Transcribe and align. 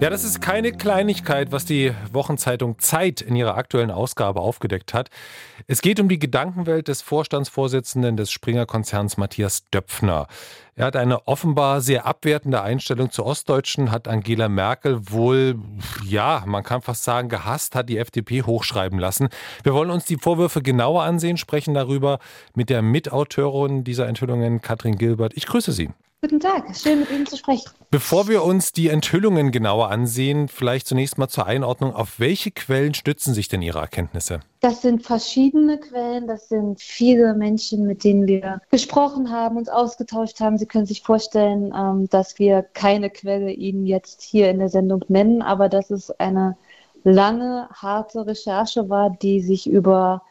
Ja, 0.00 0.10
das 0.10 0.22
ist 0.22 0.40
keine 0.40 0.70
Kleinigkeit, 0.70 1.50
was 1.50 1.64
die 1.64 1.92
Wochenzeitung 2.12 2.78
Zeit 2.78 3.20
in 3.20 3.34
ihrer 3.34 3.56
aktuellen 3.56 3.90
Ausgabe 3.90 4.40
aufgedeckt 4.40 4.94
hat. 4.94 5.10
Es 5.66 5.82
geht 5.82 5.98
um 5.98 6.08
die 6.08 6.20
Gedankenwelt 6.20 6.86
des 6.86 7.02
Vorstandsvorsitzenden 7.02 8.16
des 8.16 8.30
Springer-Konzerns 8.30 9.16
Matthias 9.16 9.68
Döpfner. 9.70 10.28
Er 10.76 10.86
hat 10.86 10.94
eine 10.94 11.26
offenbar 11.26 11.80
sehr 11.80 12.06
abwertende 12.06 12.62
Einstellung 12.62 13.10
zu 13.10 13.26
Ostdeutschen, 13.26 13.90
hat 13.90 14.06
Angela 14.06 14.48
Merkel 14.48 15.10
wohl, 15.10 15.56
ja, 16.04 16.44
man 16.46 16.62
kann 16.62 16.80
fast 16.80 17.02
sagen, 17.02 17.28
gehasst, 17.28 17.74
hat 17.74 17.88
die 17.88 17.98
FDP 17.98 18.44
hochschreiben 18.44 19.00
lassen. 19.00 19.28
Wir 19.64 19.74
wollen 19.74 19.90
uns 19.90 20.04
die 20.04 20.18
Vorwürfe 20.18 20.62
genauer 20.62 21.02
ansehen, 21.02 21.38
sprechen 21.38 21.74
darüber 21.74 22.20
mit 22.54 22.70
der 22.70 22.82
Mitautorin 22.82 23.82
dieser 23.82 24.06
Enthüllungen, 24.06 24.62
Katrin 24.62 24.96
Gilbert. 24.96 25.32
Ich 25.34 25.46
grüße 25.46 25.72
Sie. 25.72 25.90
Guten 26.20 26.40
Tag, 26.40 26.74
schön 26.74 26.98
mit 26.98 27.12
Ihnen 27.12 27.26
zu 27.26 27.36
sprechen. 27.36 27.70
Bevor 27.92 28.26
wir 28.26 28.42
uns 28.42 28.72
die 28.72 28.88
Enthüllungen 28.88 29.52
genauer 29.52 29.88
ansehen, 29.88 30.48
vielleicht 30.48 30.88
zunächst 30.88 31.16
mal 31.16 31.28
zur 31.28 31.46
Einordnung, 31.46 31.94
auf 31.94 32.18
welche 32.18 32.50
Quellen 32.50 32.92
stützen 32.94 33.34
sich 33.34 33.46
denn 33.46 33.62
Ihre 33.62 33.78
Erkenntnisse? 33.78 34.40
Das 34.58 34.82
sind 34.82 35.04
verschiedene 35.04 35.78
Quellen, 35.78 36.26
das 36.26 36.48
sind 36.48 36.80
viele 36.80 37.34
Menschen, 37.34 37.86
mit 37.86 38.02
denen 38.02 38.26
wir 38.26 38.60
gesprochen 38.68 39.30
haben, 39.30 39.58
uns 39.58 39.68
ausgetauscht 39.68 40.40
haben. 40.40 40.58
Sie 40.58 40.66
können 40.66 40.86
sich 40.86 41.02
vorstellen, 41.02 41.72
ähm, 41.72 42.08
dass 42.08 42.40
wir 42.40 42.62
keine 42.62 43.10
Quelle 43.10 43.52
Ihnen 43.52 43.86
jetzt 43.86 44.20
hier 44.22 44.50
in 44.50 44.58
der 44.58 44.70
Sendung 44.70 45.04
nennen, 45.06 45.40
aber 45.40 45.68
dass 45.68 45.92
es 45.92 46.10
eine 46.18 46.56
lange, 47.04 47.68
harte 47.72 48.26
Recherche 48.26 48.88
war, 48.88 49.10
die 49.10 49.40
sich 49.40 49.70
über 49.70 50.22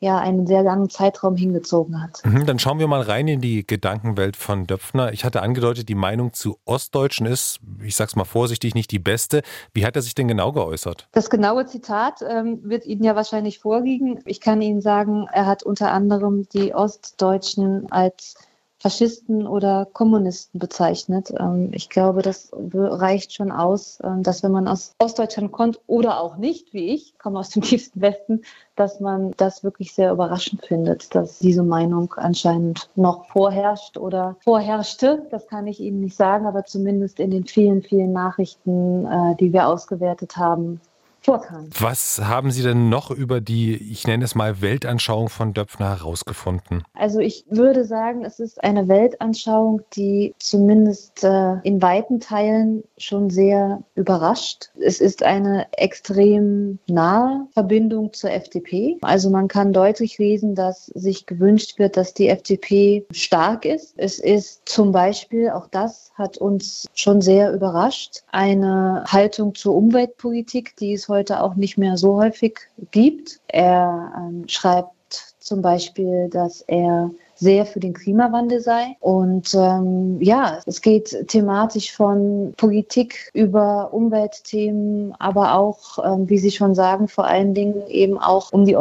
ja 0.00 0.18
einen 0.18 0.46
sehr 0.46 0.62
langen 0.62 0.88
Zeitraum 0.88 1.36
hingezogen 1.36 2.02
hat. 2.02 2.22
Mhm, 2.24 2.46
dann 2.46 2.58
schauen 2.58 2.78
wir 2.78 2.88
mal 2.88 3.02
rein 3.02 3.28
in 3.28 3.40
die 3.40 3.66
Gedankenwelt 3.66 4.34
von 4.34 4.66
Döpfner. 4.66 5.12
Ich 5.12 5.24
hatte 5.24 5.42
angedeutet, 5.42 5.90
die 5.90 5.94
Meinung 5.94 6.32
zu 6.32 6.56
Ostdeutschen 6.64 7.26
ist, 7.26 7.60
ich 7.84 7.96
sag's 7.96 8.16
mal 8.16 8.24
vorsichtig, 8.24 8.74
nicht 8.74 8.90
die 8.90 8.98
beste. 8.98 9.42
Wie 9.74 9.84
hat 9.84 9.96
er 9.96 10.02
sich 10.02 10.14
denn 10.14 10.26
genau 10.26 10.52
geäußert? 10.52 11.06
Das 11.12 11.28
genaue 11.28 11.66
Zitat 11.66 12.22
ähm, 12.26 12.60
wird 12.62 12.86
Ihnen 12.86 13.04
ja 13.04 13.14
wahrscheinlich 13.14 13.58
vorliegen. 13.58 14.20
Ich 14.24 14.40
kann 14.40 14.62
Ihnen 14.62 14.80
sagen, 14.80 15.26
er 15.32 15.44
hat 15.44 15.62
unter 15.62 15.92
anderem 15.92 16.48
die 16.48 16.74
Ostdeutschen 16.74 17.92
als 17.92 18.36
Faschisten 18.80 19.46
oder 19.46 19.86
Kommunisten 19.92 20.58
bezeichnet. 20.58 21.32
Ähm, 21.38 21.68
ich 21.72 21.90
glaube, 21.90 22.22
das 22.22 22.50
reicht 22.54 23.34
schon 23.34 23.52
aus, 23.52 23.98
ähm, 24.02 24.22
dass 24.22 24.42
wenn 24.42 24.52
man 24.52 24.68
aus 24.68 24.94
Ostdeutschland 24.98 25.52
kommt 25.52 25.80
oder 25.86 26.18
auch 26.20 26.38
nicht, 26.38 26.72
wie 26.72 26.94
ich, 26.94 27.18
komme 27.18 27.38
aus 27.38 27.50
dem 27.50 27.62
tiefsten 27.62 28.00
Westen, 28.00 28.42
dass 28.76 28.98
man 28.98 29.32
das 29.36 29.62
wirklich 29.62 29.92
sehr 29.92 30.10
überraschend 30.10 30.64
findet, 30.64 31.14
dass 31.14 31.38
diese 31.38 31.62
Meinung 31.62 32.14
anscheinend 32.16 32.88
noch 32.96 33.26
vorherrscht 33.26 33.98
oder 33.98 34.36
vorherrschte. 34.42 35.26
Das 35.30 35.46
kann 35.46 35.66
ich 35.66 35.80
Ihnen 35.80 36.00
nicht 36.00 36.16
sagen, 36.16 36.46
aber 36.46 36.64
zumindest 36.64 37.20
in 37.20 37.30
den 37.30 37.44
vielen, 37.44 37.82
vielen 37.82 38.14
Nachrichten, 38.14 39.04
äh, 39.04 39.36
die 39.36 39.52
wir 39.52 39.68
ausgewertet 39.68 40.38
haben, 40.38 40.80
vorkam. 41.20 41.68
Was 41.78 42.20
haben 42.22 42.50
Sie 42.50 42.62
denn 42.62 42.88
noch 42.88 43.10
über 43.10 43.40
die, 43.40 43.74
ich 43.74 44.06
nenne 44.06 44.24
es 44.24 44.34
mal, 44.34 44.60
Weltanschauung 44.60 45.28
von 45.28 45.52
Döpfner 45.52 45.90
herausgefunden? 45.90 46.82
Also 46.94 47.20
ich 47.20 47.44
würde 47.48 47.84
sagen, 47.84 48.24
es 48.24 48.40
ist 48.40 48.62
eine 48.62 48.88
Weltanschauung, 48.88 49.82
die 49.94 50.34
zumindest 50.38 51.22
äh, 51.24 51.56
in 51.62 51.82
weiten 51.82 52.20
Teilen 52.20 52.84
schon 52.96 53.30
sehr 53.30 53.82
überrascht. 53.94 54.70
Es 54.80 55.00
ist 55.00 55.22
eine 55.22 55.66
extrem 55.72 56.78
nahe 56.86 57.46
Verbindung 57.52 58.12
zur 58.12 58.30
FDP. 58.30 58.98
Also 59.02 59.30
man 59.30 59.48
kann 59.48 59.72
deutlich 59.72 60.18
lesen, 60.18 60.54
dass 60.54 60.86
sich 60.86 61.26
gewünscht 61.26 61.78
wird, 61.78 61.96
dass 61.96 62.14
die 62.14 62.28
FDP 62.28 63.06
stark 63.12 63.64
ist. 63.64 63.94
Es 63.96 64.18
ist 64.18 64.62
zum 64.64 64.92
Beispiel, 64.92 65.50
auch 65.50 65.66
das 65.68 66.12
hat 66.14 66.38
uns 66.38 66.86
schon 66.94 67.20
sehr 67.20 67.52
überrascht, 67.52 68.22
eine 68.30 69.04
Haltung 69.06 69.54
zur 69.54 69.74
Umweltpolitik, 69.74 70.76
die 70.76 70.94
es 70.94 71.08
heute 71.08 71.19
auch 71.28 71.54
nicht 71.54 71.76
mehr 71.76 71.96
so 71.96 72.16
häufig 72.16 72.60
gibt. 72.90 73.40
Er 73.48 74.12
ähm, 74.16 74.44
schreibt 74.46 75.34
zum 75.40 75.62
Beispiel, 75.62 76.28
dass 76.30 76.62
er 76.62 77.10
sehr 77.40 77.64
für 77.66 77.80
den 77.80 77.94
Klimawandel 77.94 78.60
sei. 78.60 78.96
Und 79.00 79.54
ähm, 79.54 80.20
ja, 80.20 80.58
es 80.66 80.82
geht 80.82 81.26
thematisch 81.28 81.92
von 81.92 82.52
Politik 82.56 83.30
über 83.32 83.92
Umweltthemen, 83.92 85.14
aber 85.18 85.54
auch, 85.54 85.98
ähm, 86.04 86.28
wie 86.28 86.38
Sie 86.38 86.50
schon 86.50 86.74
sagen, 86.74 87.08
vor 87.08 87.26
allen 87.26 87.54
Dingen 87.54 87.86
eben 87.88 88.18
auch 88.18 88.52
um 88.52 88.64
die 88.64 88.76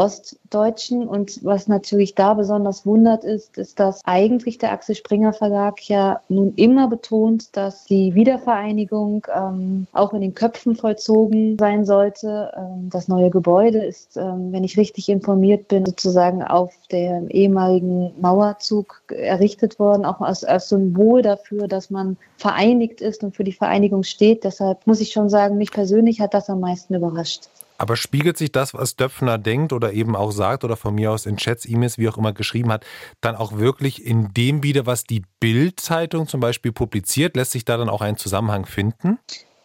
Ostdeutschen. 0.49 1.07
Und 1.07 1.43
was 1.43 1.67
natürlich 1.67 2.15
da 2.15 2.33
besonders 2.33 2.85
wundert 2.85 3.23
ist, 3.23 3.57
ist, 3.57 3.79
dass 3.79 4.01
eigentlich 4.03 4.57
der 4.57 4.71
Axel 4.71 4.95
Springer 4.95 5.33
Verlag 5.33 5.87
ja 5.87 6.21
nun 6.27 6.53
immer 6.55 6.87
betont, 6.87 7.55
dass 7.55 7.85
die 7.85 8.15
Wiedervereinigung 8.15 9.25
ähm, 9.33 9.87
auch 9.93 10.13
in 10.13 10.21
den 10.21 10.33
Köpfen 10.33 10.75
vollzogen 10.75 11.57
sein 11.59 11.85
sollte. 11.85 12.51
Ähm, 12.57 12.89
das 12.89 13.07
neue 13.07 13.29
Gebäude 13.29 13.83
ist, 13.83 14.17
ähm, 14.17 14.51
wenn 14.51 14.63
ich 14.63 14.77
richtig 14.77 15.09
informiert 15.09 15.67
bin, 15.67 15.85
sozusagen 15.85 16.43
auf 16.43 16.73
der 16.91 17.29
ehemaligen 17.29 18.11
Mauer 18.19 18.39
Mauerzug 18.39 19.01
errichtet 19.09 19.79
worden, 19.79 20.05
auch 20.05 20.21
als, 20.21 20.45
als 20.45 20.69
Symbol 20.69 21.21
dafür, 21.21 21.67
dass 21.67 21.89
man 21.89 22.15
vereinigt 22.37 23.01
ist 23.01 23.21
und 23.21 23.35
für 23.35 23.43
die 23.43 23.51
Vereinigung 23.51 24.03
steht. 24.03 24.45
Deshalb 24.45 24.87
muss 24.87 25.01
ich 25.01 25.11
schon 25.11 25.29
sagen, 25.29 25.57
mich 25.57 25.71
persönlich 25.71 26.21
hat 26.21 26.33
das 26.33 26.49
am 26.49 26.61
meisten 26.61 26.95
überrascht. 26.95 27.49
Aber 27.79 27.95
spiegelt 27.95 28.37
sich 28.37 28.51
das, 28.51 28.73
was 28.73 28.95
Döpfner 28.95 29.37
denkt 29.37 29.73
oder 29.73 29.93
eben 29.93 30.15
auch 30.15 30.31
sagt 30.31 30.63
oder 30.63 30.75
von 30.75 30.93
mir 30.93 31.11
aus 31.11 31.25
in 31.25 31.37
Chats, 31.37 31.65
E-Mails, 31.65 31.97
wie 31.97 32.09
auch 32.09 32.17
immer 32.17 32.33
geschrieben 32.33 32.71
hat, 32.71 32.85
dann 33.21 33.35
auch 33.35 33.57
wirklich 33.57 34.05
in 34.05 34.33
dem 34.33 34.61
wieder, 34.61 34.85
was 34.85 35.05
die 35.05 35.23
Bild-Zeitung 35.39 36.27
zum 36.27 36.41
Beispiel 36.41 36.71
publiziert? 36.71 37.35
Lässt 37.35 37.51
sich 37.51 37.65
da 37.65 37.77
dann 37.77 37.89
auch 37.89 38.01
ein 38.01 38.17
Zusammenhang 38.17 38.65
finden? 38.65 39.17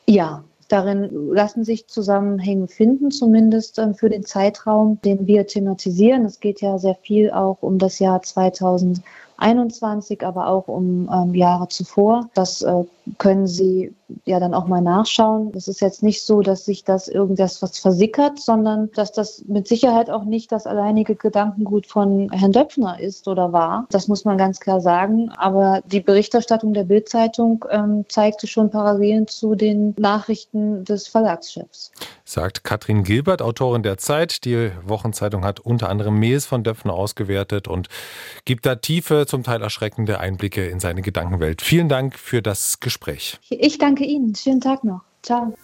Ja, 0.07 0.45
Darin 0.69 1.29
lassen 1.33 1.65
sich 1.65 1.89
Zusammenhänge 1.89 2.69
finden, 2.69 3.11
zumindest 3.11 3.79
ähm, 3.79 3.95
für 3.95 4.09
den 4.09 4.25
Zeitraum, 4.25 4.99
den 5.05 5.27
wir 5.27 5.47
thematisieren. 5.47 6.25
Es 6.25 6.41
geht 6.41 6.61
ja 6.63 6.79
sehr 6.79 6.95
viel 6.95 7.31
auch 7.31 7.59
um 7.61 7.79
das 7.79 7.99
Jahr 7.99 8.23
2021, 9.39 10.25
aber 10.25 10.49
auch 10.49 10.69
um 10.69 11.09
ähm, 11.13 11.35
Jahre 11.35 11.69
zuvor. 11.69 12.29
Das 12.35 12.63
äh, 12.63 12.85
können 13.19 13.47
Sie 13.47 13.93
ja 14.25 14.41
dann 14.41 14.55
auch 14.55 14.67
mal 14.67 14.81
nachschauen. 14.81 15.53
Es 15.55 15.69
ist 15.69 15.81
jetzt 15.81 16.03
nicht 16.03 16.23
so, 16.23 16.41
dass 16.41 16.65
sich 16.65 16.85
das 16.85 17.09
irgendwas 17.09 17.63
was 17.63 17.79
versickert, 17.79 18.39
sondern 18.39 18.91
dass 18.93 19.13
das 19.13 19.45
mit 19.47 19.69
Sicherheit 19.69 20.11
auch 20.11 20.25
nicht 20.25 20.53
das 20.53 20.67
alleinige 20.67 21.15
Gedankengut 21.15 21.87
von 21.87 22.31
Herrn 22.31 22.53
Döpfner 22.53 23.01
ist 23.01 23.29
oder 23.29 23.53
war. 23.53 23.87
Das 23.91 24.09
muss 24.09 24.25
man 24.25 24.39
ganz 24.39 24.61
klar 24.61 24.81
sagen. 24.81 25.31
Aber 25.37 25.83
die 25.87 26.01
Berichterstattung 26.01 26.75
der 26.75 26.85
Bildzeitung 26.85 27.65
ähm, 27.71 28.05
zeigte 28.09 28.47
schon 28.47 28.71
Parallelen 28.71 29.27
zu 29.27 29.55
den 29.55 29.95
Nachrichten 29.99 30.85
des 30.85 31.09
Verlagschefs. 31.09 31.93
Sagt 32.25 32.65
Katrin 32.65 33.05
Gilbert, 33.05 33.43
Autorin 33.43 33.83
der 33.83 33.99
Zeit. 33.99 34.45
Die 34.45 34.71
Wochenzeitung 34.85 35.45
hat 35.45 35.61
unter 35.61 35.89
anderem 35.89 36.19
Mails 36.19 36.47
von 36.47 36.63
Döpfner 36.63 36.95
ausgewertet 36.95 37.69
und 37.69 37.89
gibt 38.45 38.67
da 38.67 38.77
tiefe, 38.77 39.24
zum 39.27 39.43
Teil 39.43 39.63
erschreckende 39.63 40.21
Einblicke 40.21 40.67
in 40.67 40.81
seine 40.81 41.03
Gedankenwelt. 41.03 41.63
Vielen 41.63 41.89
Dank 41.89 42.19
für 42.19 42.43
das 42.43 42.81
Gespräch. 42.81 43.39
Ich 43.49 43.79
danke 43.79 44.05
Ihnen. 44.05 44.35
Schönen 44.35 44.61
Tag 44.61 44.85
noch. 44.85 45.03
Ciao. 45.23 45.55